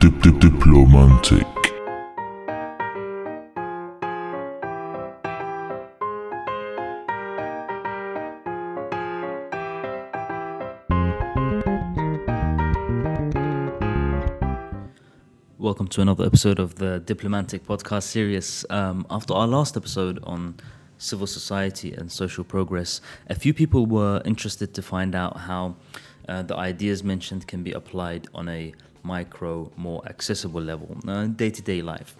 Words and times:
dip, 0.00 0.22
dip. 0.22 0.40
Welcome 15.58 15.88
to 15.88 16.00
another 16.00 16.24
episode 16.24 16.58
of 16.58 16.76
the 16.76 17.02
Diplomantiq 17.04 17.60
podcast 17.60 18.04
series. 18.04 18.64
Um, 18.70 19.06
after 19.10 19.34
our 19.34 19.46
last 19.46 19.76
episode 19.76 20.18
on 20.22 20.56
civil 20.96 21.26
society 21.26 21.92
and 21.92 22.10
social 22.10 22.42
progress, 22.42 23.02
a 23.28 23.34
few 23.34 23.52
people 23.52 23.84
were 23.84 24.22
interested 24.24 24.72
to 24.72 24.80
find 24.82 25.14
out 25.14 25.36
how 25.36 25.76
uh, 26.26 26.42
the 26.42 26.56
ideas 26.56 27.04
mentioned 27.04 27.46
can 27.46 27.62
be 27.62 27.72
applied 27.72 28.26
on 28.34 28.48
a 28.48 28.72
micro, 29.02 29.70
more 29.76 30.02
accessible 30.06 30.60
level, 30.60 30.94
day 31.36 31.50
to 31.50 31.62
day 31.62 31.82
life. 31.82 32.16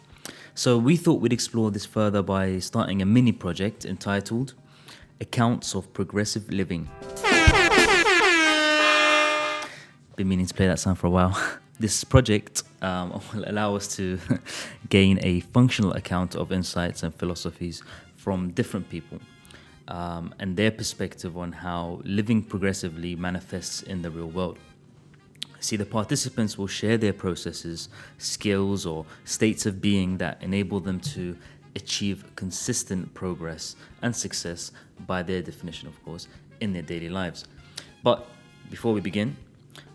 So 0.54 0.78
we 0.78 0.96
thought 0.96 1.20
we'd 1.20 1.32
explore 1.32 1.70
this 1.70 1.86
further 1.86 2.22
by 2.22 2.58
starting 2.58 3.02
a 3.02 3.06
mini 3.06 3.32
project 3.32 3.84
entitled 3.84 4.54
Accounts 5.20 5.74
of 5.74 5.92
Progressive 5.92 6.50
Living. 6.50 6.88
Been 10.16 10.28
meaning 10.28 10.46
to 10.46 10.54
play 10.54 10.66
that 10.66 10.78
sound 10.78 10.98
for 10.98 11.06
a 11.06 11.10
while. 11.10 11.36
This 11.80 12.04
project 12.04 12.62
um, 12.82 13.22
will 13.32 13.48
allow 13.48 13.74
us 13.74 13.96
to 13.96 14.18
gain 14.90 15.18
a 15.22 15.40
functional 15.40 15.94
account 15.94 16.36
of 16.36 16.52
insights 16.52 17.02
and 17.02 17.14
philosophies 17.14 17.82
from 18.16 18.50
different 18.50 18.90
people 18.90 19.18
um, 19.88 20.34
and 20.38 20.56
their 20.56 20.70
perspective 20.70 21.36
on 21.36 21.52
how 21.52 22.00
living 22.04 22.42
progressively 22.42 23.16
manifests 23.16 23.82
in 23.82 24.02
the 24.02 24.10
real 24.10 24.28
world. 24.28 24.58
See, 25.60 25.76
the 25.76 25.84
participants 25.84 26.56
will 26.56 26.66
share 26.66 26.96
their 26.96 27.12
processes, 27.12 27.90
skills, 28.18 28.86
or 28.86 29.04
states 29.24 29.66
of 29.66 29.80
being 29.80 30.16
that 30.18 30.42
enable 30.42 30.80
them 30.80 31.00
to 31.00 31.36
achieve 31.76 32.24
consistent 32.34 33.12
progress 33.14 33.76
and 34.02 34.16
success 34.16 34.72
by 35.06 35.22
their 35.22 35.42
definition, 35.42 35.86
of 35.86 36.02
course, 36.04 36.28
in 36.60 36.72
their 36.72 36.82
daily 36.82 37.08
lives. 37.08 37.44
But 38.02 38.26
before 38.70 38.94
we 38.94 39.00
begin, 39.00 39.36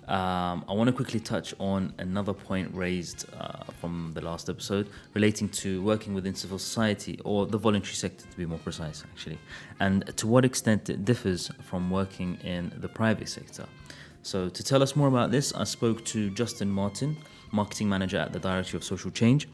um, 0.08 0.63
I 0.69 0.73
want 0.73 0.88
to 0.88 0.93
quickly 0.93 1.19
touch 1.19 1.55
on 1.59 1.91
another 1.97 2.31
point 2.31 2.69
raised 2.75 3.25
uh, 3.33 3.63
from 3.81 4.11
the 4.13 4.21
last 4.21 4.49
episode 4.49 4.88
relating 5.16 5.49
to 5.49 5.81
working 5.81 6.13
within 6.13 6.36
civil 6.36 6.59
society 6.59 7.19
or 7.25 7.47
the 7.47 7.58
voluntary 7.58 7.95
sector, 7.95 8.27
to 8.30 8.38
be 8.38 8.45
more 8.45 8.59
precise, 8.59 9.03
actually, 9.11 9.39
and 9.80 10.16
to 10.17 10.27
what 10.27 10.45
extent 10.45 10.89
it 10.91 11.05
differs 11.05 11.49
from 11.63 11.89
working 11.89 12.36
in 12.43 12.71
the 12.77 12.88
private 12.88 13.30
sector. 13.30 13.66
So, 14.25 14.49
to 14.49 14.63
tell 14.63 14.81
us 14.81 14.95
more 14.95 15.07
about 15.07 15.29
this, 15.29 15.53
I 15.53 15.65
spoke 15.65 16.03
to 16.05 16.31
Justin 16.31 16.67
Martin, 16.67 17.15
marketing 17.51 17.87
manager 17.87 18.17
at 18.17 18.33
the 18.33 18.39
Directory 18.39 18.77
of 18.77 18.83
Social 18.83 19.11
Change, 19.11 19.47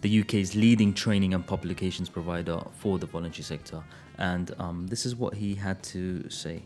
the 0.00 0.20
UK's 0.20 0.56
leading 0.56 0.92
training 0.92 1.32
and 1.32 1.46
publications 1.46 2.08
provider 2.08 2.60
for 2.76 2.98
the 2.98 3.06
voluntary 3.06 3.44
sector. 3.44 3.84
And 4.18 4.52
um, 4.58 4.88
this 4.88 5.06
is 5.06 5.14
what 5.14 5.34
he 5.34 5.54
had 5.54 5.80
to 5.84 6.28
say. 6.28 6.64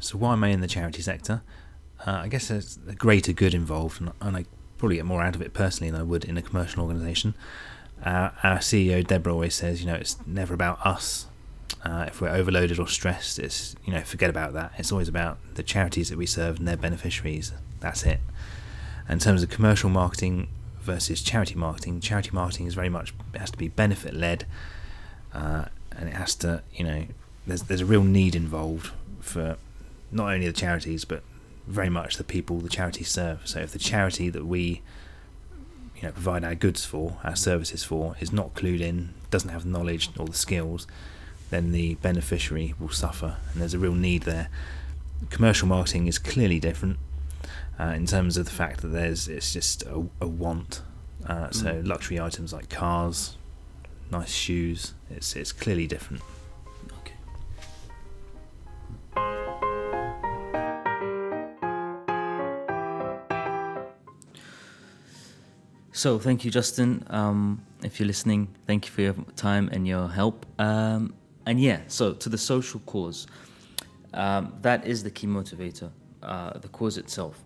So 0.00 0.18
why 0.18 0.34
am 0.34 0.44
I 0.44 0.48
in 0.48 0.60
the 0.60 0.68
charity 0.68 1.00
sector? 1.00 1.40
Uh, 2.06 2.20
I 2.24 2.28
guess 2.28 2.48
there's 2.48 2.78
a 2.86 2.94
greater 2.94 3.32
good 3.32 3.54
involved, 3.54 4.02
and, 4.02 4.12
and, 4.20 4.36
I 4.36 4.44
probably 4.76 4.96
get 4.96 5.06
more 5.06 5.22
out 5.22 5.34
of 5.34 5.40
it 5.40 5.54
personally 5.54 5.90
than 5.90 5.98
I 5.98 6.04
would 6.04 6.26
in 6.26 6.36
a 6.36 6.42
commercial 6.42 6.82
organisation. 6.82 7.32
Uh, 8.04 8.32
our 8.42 8.58
CEO 8.58 9.06
Deborah 9.06 9.32
always 9.32 9.54
says, 9.54 9.80
you 9.80 9.86
know, 9.86 9.94
it's 9.96 10.18
never 10.26 10.52
about 10.52 10.84
us. 10.84 11.26
Uh, 11.84 12.04
if 12.08 12.20
we're 12.20 12.28
overloaded 12.28 12.78
or 12.78 12.88
stressed, 12.88 13.38
it's 13.38 13.74
you 13.84 13.92
know, 13.92 14.00
forget 14.02 14.30
about 14.30 14.52
that. 14.52 14.72
It's 14.78 14.92
always 14.92 15.08
about 15.08 15.38
the 15.54 15.62
charities 15.62 16.10
that 16.10 16.18
we 16.18 16.26
serve 16.26 16.58
and 16.58 16.68
their 16.68 16.76
beneficiaries. 16.76 17.52
That's 17.80 18.02
it. 18.04 18.20
In 19.08 19.18
terms 19.18 19.42
of 19.42 19.48
commercial 19.48 19.90
marketing 19.90 20.48
versus 20.80 21.22
charity 21.22 21.54
marketing, 21.54 22.00
charity 22.00 22.30
marketing 22.32 22.66
is 22.66 22.74
very 22.74 22.88
much 22.88 23.14
has 23.34 23.50
to 23.50 23.58
be 23.58 23.68
benefit 23.68 24.14
led, 24.14 24.46
uh, 25.32 25.66
and 25.96 26.08
it 26.08 26.14
has 26.14 26.34
to, 26.36 26.62
you 26.74 26.84
know, 26.84 27.04
there's 27.46 27.62
there's 27.62 27.80
a 27.80 27.86
real 27.86 28.04
need 28.04 28.34
involved 28.34 28.92
for 29.20 29.56
not 30.12 30.32
only 30.32 30.46
the 30.46 30.52
charities 30.52 31.04
but 31.04 31.22
very 31.66 31.90
much 31.90 32.16
the 32.16 32.24
people 32.24 32.58
the 32.58 32.68
charities 32.68 33.08
serve. 33.08 33.46
So 33.46 33.60
if 33.60 33.72
the 33.72 33.78
charity 33.78 34.28
that 34.30 34.44
we 34.44 34.82
you 35.96 36.02
know 36.02 36.12
provide 36.12 36.44
our 36.44 36.54
goods 36.54 36.84
for, 36.84 37.18
our 37.24 37.36
services 37.36 37.84
for, 37.84 38.16
is 38.20 38.32
not 38.32 38.54
clued 38.54 38.80
in, 38.80 39.14
doesn't 39.30 39.50
have 39.50 39.64
the 39.64 39.70
knowledge 39.70 40.10
or 40.18 40.26
the 40.26 40.34
skills, 40.34 40.86
then 41.50 41.72
the 41.72 41.94
beneficiary 41.96 42.74
will 42.78 42.90
suffer, 42.90 43.36
and 43.52 43.60
there's 43.60 43.74
a 43.74 43.78
real 43.78 43.94
need 43.94 44.22
there. 44.22 44.48
Commercial 45.28 45.68
marketing 45.68 46.06
is 46.06 46.18
clearly 46.18 46.58
different 46.58 46.98
uh, 47.78 47.92
in 47.96 48.06
terms 48.06 48.36
of 48.36 48.46
the 48.46 48.50
fact 48.50 48.80
that 48.80 48.88
there's 48.88 49.28
it's 49.28 49.52
just 49.52 49.82
a, 49.82 50.06
a 50.20 50.26
want. 50.26 50.82
Uh, 51.26 51.50
so 51.50 51.66
mm. 51.66 51.86
luxury 51.86 52.18
items 52.18 52.52
like 52.52 52.70
cars, 52.70 53.36
nice 54.10 54.32
shoes, 54.32 54.94
it's 55.10 55.36
it's 55.36 55.52
clearly 55.52 55.86
different. 55.86 56.22
So, 66.00 66.18
thank 66.18 66.46
you, 66.46 66.50
Justin. 66.50 67.04
Um, 67.10 67.60
if 67.82 68.00
you're 68.00 68.06
listening, 68.06 68.48
thank 68.66 68.86
you 68.86 68.90
for 68.90 69.02
your 69.02 69.14
time 69.36 69.68
and 69.70 69.86
your 69.86 70.08
help. 70.08 70.46
Um, 70.58 71.12
and 71.50 71.60
yeah, 71.60 71.80
so 71.88 72.12
to 72.12 72.28
the 72.28 72.38
social 72.38 72.78
cause, 72.86 73.26
um, 74.14 74.54
that 74.62 74.86
is 74.86 75.02
the 75.02 75.10
key 75.10 75.26
motivator, 75.26 75.90
uh, 76.22 76.56
the 76.56 76.68
cause 76.68 76.96
itself. 76.96 77.42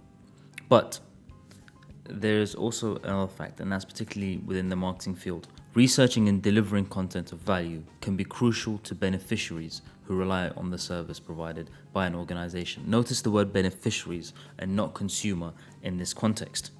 But 0.68 1.00
there's 2.06 2.54
also 2.54 2.96
another 2.96 3.32
fact, 3.32 3.60
and 3.60 3.72
that's 3.72 3.86
particularly 3.86 4.42
within 4.44 4.68
the 4.68 4.76
marketing 4.76 5.14
field. 5.14 5.48
Researching 5.72 6.28
and 6.28 6.42
delivering 6.42 6.84
content 6.84 7.32
of 7.32 7.38
value 7.38 7.82
can 8.02 8.14
be 8.14 8.24
crucial 8.24 8.76
to 8.80 8.94
beneficiaries 8.94 9.80
who 10.02 10.16
rely 10.16 10.50
on 10.50 10.68
the 10.68 10.76
service 10.76 11.18
provided 11.18 11.70
by 11.94 12.06
an 12.06 12.14
organization. 12.14 12.82
Notice 12.86 13.22
the 13.22 13.30
word 13.30 13.54
beneficiaries 13.54 14.34
and 14.58 14.76
not 14.76 14.92
consumer 14.92 15.50
in 15.82 15.96
this 15.96 16.12
context. 16.12 16.72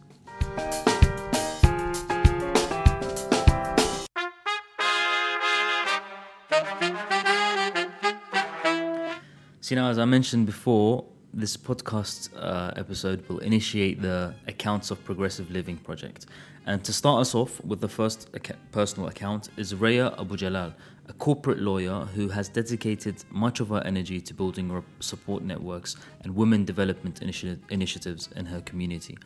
See, 9.64 9.75
now, 9.75 9.88
as 9.88 9.98
I 9.98 10.04
mentioned 10.04 10.44
before, 10.44 11.06
this 11.32 11.56
podcast 11.56 12.28
uh, 12.36 12.72
episode 12.76 13.26
will 13.30 13.38
initiate 13.38 14.02
the 14.02 14.34
Accounts 14.47 14.91
of 14.91 15.02
Progressive 15.02 15.50
Living 15.50 15.78
project. 15.78 16.26
And 16.66 16.84
to 16.84 16.92
start 16.92 17.22
us 17.22 17.34
off 17.34 17.64
with 17.64 17.80
the 17.80 17.88
first 17.88 18.28
ac- 18.34 18.58
personal 18.72 19.08
account 19.08 19.48
is 19.56 19.72
Raya 19.72 20.14
Abugulal, 20.19 20.74
a 21.08 21.12
corporate 21.14 21.60
lawyer 21.60 22.00
who 22.14 22.28
has 22.28 22.50
dedicated 22.50 23.24
much 23.30 23.60
of 23.60 23.70
her 23.70 23.82
energy 23.86 24.20
to 24.20 24.34
building 24.34 24.84
support 25.00 25.42
networks 25.42 25.97
and 26.20 26.36
women 26.36 26.66
development 26.66 27.20
initi- 27.20 27.58
initiatives 27.70 28.28
in 28.36 28.44
her 28.44 28.60
community. 28.60 29.16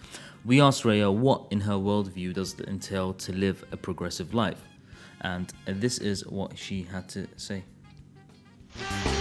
We 0.44 0.60
asked 0.60 0.84
Raya 0.84 1.12
what, 1.12 1.46
in 1.50 1.62
her 1.62 1.74
worldview, 1.74 2.34
does 2.34 2.54
it 2.60 2.68
entail 2.68 3.12
to 3.14 3.32
live 3.32 3.64
a 3.72 3.76
progressive 3.76 4.34
life? 4.34 4.60
And 5.20 5.52
this 5.66 5.98
is 5.98 6.24
what 6.24 6.56
she 6.56 6.84
had 6.84 7.08
to 7.08 7.26
say. 7.34 7.64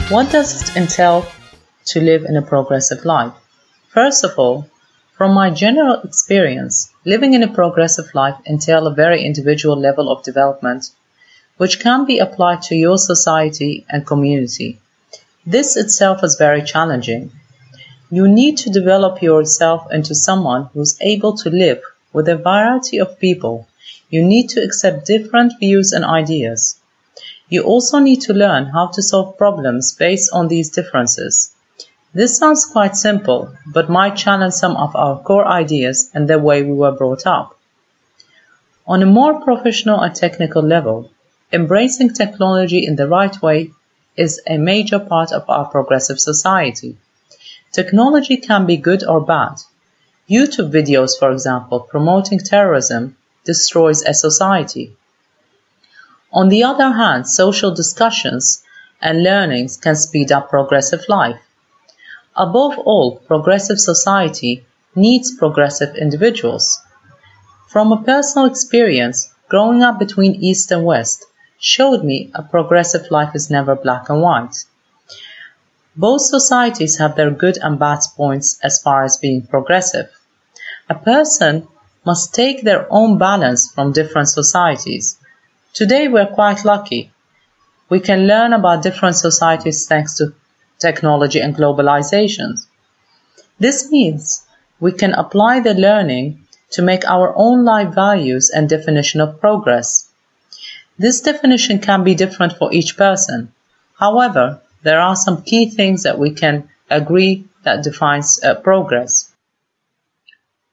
What 0.09 0.31
does 0.31 0.61
it 0.61 0.77
entail 0.77 1.25
to 1.87 1.99
live 1.99 2.23
in 2.23 2.37
a 2.37 2.41
progressive 2.41 3.03
life? 3.03 3.33
First 3.89 4.23
of 4.23 4.39
all, 4.39 4.69
from 5.17 5.33
my 5.33 5.49
general 5.49 6.01
experience, 6.01 6.93
living 7.03 7.33
in 7.33 7.43
a 7.43 7.53
progressive 7.53 8.15
life 8.15 8.35
entails 8.45 8.87
a 8.87 8.95
very 8.95 9.25
individual 9.25 9.75
level 9.75 10.09
of 10.09 10.23
development, 10.23 10.91
which 11.57 11.81
can 11.81 12.05
be 12.05 12.19
applied 12.19 12.61
to 12.61 12.75
your 12.75 12.97
society 12.97 13.85
and 13.89 14.07
community. 14.07 14.79
This 15.45 15.75
itself 15.75 16.23
is 16.23 16.37
very 16.37 16.61
challenging. 16.61 17.31
You 18.09 18.29
need 18.29 18.59
to 18.59 18.69
develop 18.69 19.21
yourself 19.21 19.91
into 19.91 20.15
someone 20.15 20.69
who's 20.73 20.97
able 21.01 21.35
to 21.39 21.49
live 21.49 21.81
with 22.13 22.29
a 22.29 22.37
variety 22.37 22.99
of 22.99 23.19
people. 23.19 23.67
You 24.09 24.23
need 24.23 24.47
to 24.51 24.63
accept 24.63 25.05
different 25.05 25.59
views 25.59 25.91
and 25.91 26.05
ideas. 26.05 26.79
You 27.49 27.63
also 27.63 27.99
need 27.99 28.21
to 28.21 28.33
learn 28.33 28.65
how 28.65 28.87
to 28.87 29.01
solve 29.01 29.37
problems 29.37 29.93
based 29.93 30.31
on 30.33 30.47
these 30.47 30.69
differences. 30.69 31.53
This 32.13 32.37
sounds 32.37 32.65
quite 32.65 32.97
simple, 32.97 33.53
but 33.65 33.89
might 33.89 34.15
challenge 34.15 34.53
some 34.53 34.75
of 34.75 34.95
our 34.95 35.19
core 35.19 35.47
ideas 35.47 36.09
and 36.13 36.27
the 36.27 36.39
way 36.39 36.63
we 36.63 36.73
were 36.73 36.91
brought 36.91 37.25
up. 37.25 37.57
On 38.87 39.01
a 39.01 39.05
more 39.05 39.41
professional 39.41 39.99
and 39.99 40.15
technical 40.15 40.61
level, 40.61 41.09
embracing 41.51 42.13
technology 42.13 42.85
in 42.85 42.95
the 42.95 43.07
right 43.07 43.41
way 43.41 43.71
is 44.15 44.41
a 44.47 44.57
major 44.57 44.99
part 44.99 45.31
of 45.31 45.49
our 45.49 45.65
progressive 45.65 46.19
society. 46.19 46.97
Technology 47.71 48.37
can 48.37 48.65
be 48.65 48.77
good 48.77 49.03
or 49.03 49.21
bad. 49.21 49.61
YouTube 50.29 50.71
videos, 50.71 51.17
for 51.17 51.31
example, 51.31 51.79
promoting 51.79 52.39
terrorism 52.39 53.15
destroys 53.45 54.01
a 54.01 54.13
society. 54.13 54.95
On 56.37 56.49
the 56.49 56.63
other 56.63 56.91
hand, 56.91 57.27
social 57.27 57.71
discussions 57.73 58.63
and 59.01 59.23
learnings 59.23 59.75
can 59.75 59.95
speed 59.95 60.31
up 60.31 60.51
progressive 60.51 61.03
life. 61.09 61.39
Above 62.35 62.77
all, 62.77 63.15
progressive 63.25 63.79
society 63.79 64.63
needs 64.93 65.35
progressive 65.35 65.95
individuals. 65.95 66.79
From 67.69 67.91
a 67.91 68.03
personal 68.03 68.45
experience, 68.45 69.33
growing 69.49 69.81
up 69.81 69.97
between 69.97 70.35
East 70.35 70.71
and 70.71 70.85
West 70.85 71.25
showed 71.57 72.03
me 72.03 72.29
a 72.35 72.43
progressive 72.43 73.09
life 73.09 73.33
is 73.33 73.49
never 73.49 73.73
black 73.75 74.07
and 74.07 74.21
white. 74.21 74.57
Both 75.95 76.21
societies 76.21 76.99
have 76.99 77.15
their 77.15 77.31
good 77.31 77.57
and 77.57 77.79
bad 77.79 78.01
points 78.15 78.59
as 78.61 78.79
far 78.79 79.03
as 79.03 79.17
being 79.17 79.41
progressive. 79.41 80.11
A 80.87 80.93
person 80.93 81.67
must 82.05 82.35
take 82.35 82.61
their 82.61 82.85
own 82.91 83.17
balance 83.17 83.71
from 83.71 83.91
different 83.91 84.29
societies. 84.29 85.16
Today 85.77 86.07
we're 86.07 86.33
quite 86.33 86.65
lucky. 86.65 87.11
We 87.87 87.99
can 87.99 88.25
learn 88.25 88.51
about 88.51 88.81
different 88.81 89.15
societies 89.15 89.85
thanks 89.85 90.15
to 90.15 90.33
technology 90.79 91.39
and 91.39 91.55
globalization. 91.55 92.65
This 93.59 93.91
means 93.91 94.43
we 94.79 94.91
can 94.91 95.13
apply 95.13 95.59
the 95.59 95.75
learning 95.75 96.41
to 96.71 96.81
make 96.81 97.05
our 97.05 97.31
own 97.35 97.63
life 97.63 97.93
values 97.93 98.49
and 98.49 98.67
definition 98.67 99.21
of 99.21 99.39
progress. 99.39 100.09
This 100.97 101.21
definition 101.21 101.77
can 101.77 102.03
be 102.03 102.15
different 102.15 102.53
for 102.57 102.73
each 102.73 102.97
person. 102.97 103.53
However, 103.99 104.59
there 104.81 104.99
are 104.99 105.15
some 105.15 105.43
key 105.43 105.69
things 105.69 106.01
that 106.01 106.17
we 106.17 106.31
can 106.31 106.69
agree 106.89 107.45
that 107.61 107.83
defines 107.83 108.43
uh, 108.43 108.55
progress. 108.55 109.31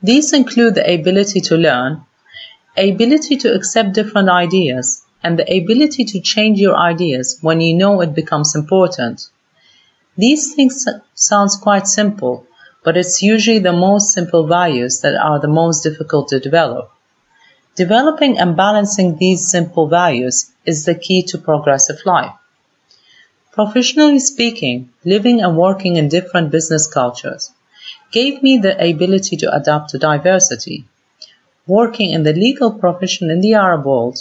These 0.03 0.33
include 0.33 0.77
the 0.77 0.95
ability 0.95 1.43
to 1.43 1.59
learn, 1.59 2.07
ability 2.83 3.37
to 3.37 3.55
accept 3.55 3.93
different 3.93 4.29
ideas, 4.29 5.05
and 5.23 5.39
the 5.39 5.57
ability 5.57 6.05
to 6.05 6.21
change 6.21 6.59
your 6.59 6.77
ideas 6.77 7.39
when 7.41 7.61
you 7.61 7.75
know 7.75 8.01
it 8.01 8.15
becomes 8.15 8.55
important. 8.55 9.29
These 10.17 10.55
things 10.55 10.87
sounds 11.15 11.57
quite 11.57 11.87
simple, 11.87 12.47
but 12.85 12.97
it's 12.97 13.23
usually 13.23 13.59
the 13.59 13.73
most 13.73 14.13
simple 14.13 14.47
values 14.47 15.01
that 15.01 15.15
are 15.17 15.41
the 15.41 15.49
most 15.49 15.83
difficult 15.83 16.29
to 16.29 16.41
develop. 16.41 16.91
Developing 17.75 18.39
and 18.39 18.57
balancing 18.57 19.17
these 19.17 19.51
simple 19.51 19.89
values 19.89 20.53
is 20.65 20.85
the 20.85 20.95
key 20.95 21.23
to 21.23 21.39
progressive 21.39 21.99
life. 22.05 22.35
Professionally 23.51 24.19
speaking, 24.19 24.91
living 25.05 25.41
and 25.41 25.57
working 25.57 25.97
in 25.97 26.09
different 26.09 26.51
business 26.51 26.87
cultures 26.87 27.51
gave 28.13 28.43
me 28.43 28.59
the 28.59 28.75
ability 28.91 29.37
to 29.39 29.53
adapt 29.55 29.91
to 29.91 29.99
diversity. 29.99 30.85
Working 31.67 32.11
in 32.11 32.25
the 32.25 32.35
legal 32.35 32.73
profession 32.73 33.31
in 33.31 33.41
the 33.41 33.55
Arab 33.55 33.87
world, 33.87 34.19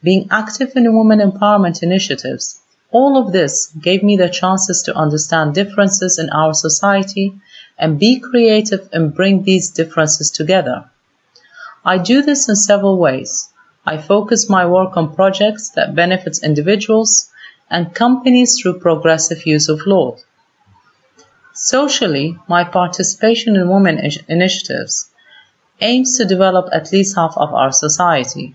being 0.00 0.28
active 0.30 0.76
in 0.76 0.96
women 0.96 1.18
empowerment 1.18 1.82
initiatives, 1.82 2.60
all 2.92 3.18
of 3.18 3.32
this 3.32 3.66
gave 3.80 4.04
me 4.04 4.16
the 4.16 4.28
chances 4.28 4.82
to 4.82 4.94
understand 4.94 5.54
differences 5.54 6.20
in 6.20 6.30
our 6.30 6.54
society 6.54 7.34
and 7.76 7.98
be 7.98 8.20
creative 8.20 8.88
and 8.92 9.12
bring 9.12 9.42
these 9.42 9.70
differences 9.70 10.30
together. 10.30 10.88
I 11.84 11.98
do 11.98 12.22
this 12.22 12.48
in 12.48 12.54
several 12.54 12.96
ways. 12.96 13.48
I 13.84 13.98
focus 13.98 14.48
my 14.48 14.64
work 14.66 14.96
on 14.96 15.16
projects 15.16 15.70
that 15.70 15.96
benefits 15.96 16.44
individuals 16.44 17.28
and 17.68 17.94
companies 17.94 18.56
through 18.56 18.78
progressive 18.78 19.46
use 19.46 19.68
of 19.68 19.86
law. 19.86 20.16
Socially, 21.54 22.38
my 22.48 22.62
participation 22.62 23.56
in 23.56 23.68
women 23.68 23.98
initiatives 24.28 25.10
aims 25.80 26.16
to 26.18 26.24
develop 26.24 26.68
at 26.72 26.92
least 26.92 27.16
half 27.16 27.34
of 27.36 27.54
our 27.54 27.72
society. 27.72 28.54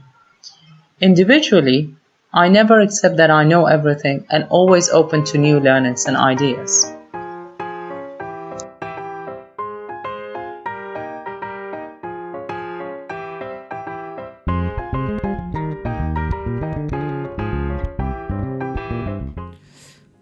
Individually, 1.00 1.96
I 2.34 2.50
never 2.50 2.80
accept 2.80 3.18
that 3.18 3.30
I 3.30 3.44
know 3.44 3.66
everything 3.66 4.26
and 4.30 4.48
always 4.50 4.90
open 4.90 5.24
to 5.26 5.38
new 5.38 5.60
learnings 5.60 6.06
and 6.06 6.18
ideas. 6.18 6.92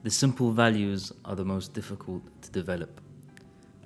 The 0.03 0.09
simple 0.09 0.51
values 0.51 1.13
are 1.23 1.35
the 1.35 1.45
most 1.45 1.73
difficult 1.73 2.23
to 2.41 2.51
develop. 2.51 2.99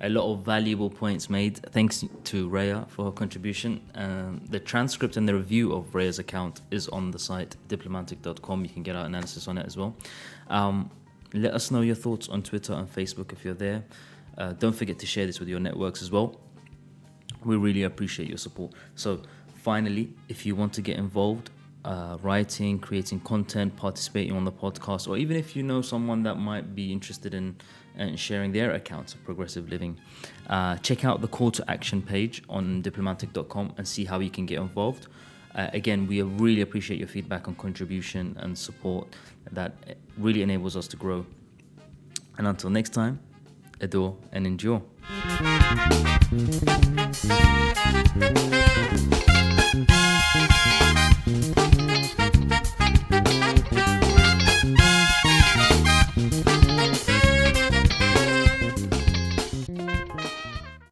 A 0.02 0.08
lot 0.10 0.30
of 0.30 0.44
valuable 0.44 0.90
points 0.90 1.30
made. 1.30 1.56
Thanks 1.72 2.04
to 2.24 2.50
Raya 2.50 2.88
for 2.90 3.06
her 3.06 3.10
contribution. 3.10 3.80
Um, 3.94 4.42
the 4.50 4.60
transcript 4.60 5.16
and 5.16 5.26
the 5.26 5.34
review 5.34 5.72
of 5.72 5.86
Raya's 5.92 6.18
account 6.18 6.60
is 6.70 6.86
on 6.88 7.10
the 7.10 7.18
site 7.18 7.56
diplomantiq.com. 7.68 8.62
You 8.62 8.68
can 8.68 8.82
get 8.82 8.94
our 8.94 9.06
analysis 9.06 9.48
on 9.48 9.56
it 9.56 9.64
as 9.64 9.76
well. 9.76 9.96
Um, 10.48 10.90
let 11.32 11.54
us 11.54 11.70
know 11.70 11.80
your 11.80 11.94
thoughts 11.94 12.28
on 12.28 12.42
Twitter 12.42 12.74
and 12.74 12.92
Facebook 12.92 13.32
if 13.32 13.44
you're 13.44 13.54
there. 13.54 13.84
Uh, 14.36 14.52
don't 14.52 14.74
forget 14.74 14.98
to 14.98 15.06
share 15.06 15.26
this 15.26 15.40
with 15.40 15.48
your 15.48 15.60
networks 15.60 16.02
as 16.02 16.10
well. 16.10 16.38
We 17.44 17.56
really 17.56 17.84
appreciate 17.84 18.28
your 18.28 18.38
support. 18.38 18.72
So, 18.96 19.22
finally, 19.54 20.12
if 20.28 20.44
you 20.44 20.54
want 20.54 20.74
to 20.74 20.82
get 20.82 20.98
involved, 20.98 21.50
uh, 21.86 22.18
writing, 22.22 22.78
creating 22.78 23.20
content, 23.20 23.76
participating 23.76 24.36
on 24.36 24.44
the 24.44 24.52
podcast, 24.52 25.08
or 25.08 25.16
even 25.16 25.36
if 25.36 25.54
you 25.54 25.62
know 25.62 25.80
someone 25.80 26.22
that 26.24 26.34
might 26.34 26.74
be 26.74 26.92
interested 26.92 27.32
in 27.32 27.56
and 27.96 28.18
sharing 28.18 28.52
their 28.52 28.72
accounts 28.72 29.14
of 29.14 29.24
progressive 29.24 29.70
living. 29.70 29.98
Uh, 30.48 30.76
check 30.78 31.04
out 31.04 31.20
the 31.20 31.28
call 31.28 31.50
to 31.50 31.64
action 31.70 32.02
page 32.02 32.42
on 32.48 32.82
diplomantiq.com 32.82 33.72
and 33.78 33.88
see 33.88 34.04
how 34.04 34.18
you 34.20 34.30
can 34.30 34.44
get 34.44 34.58
involved. 34.58 35.06
Uh, 35.54 35.70
again, 35.72 36.06
we 36.06 36.20
really 36.20 36.60
appreciate 36.60 36.98
your 36.98 37.08
feedback 37.08 37.46
and 37.46 37.56
contribution 37.56 38.36
and 38.40 38.58
support. 38.58 39.08
That 39.52 39.72
really 40.18 40.42
enables 40.42 40.76
us 40.76 40.86
to 40.88 40.96
grow. 40.96 41.24
And 42.36 42.46
until 42.46 42.68
next 42.68 42.90
time, 42.90 43.20
adore 43.80 44.16
and 44.32 44.46
endure. 44.46 44.82